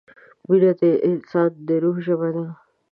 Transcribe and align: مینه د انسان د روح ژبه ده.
مینه 0.49 0.71
د 0.79 0.81
انسان 1.07 1.51
د 1.67 1.69
روح 1.83 1.95
ژبه 2.05 2.29
ده. 2.35 2.45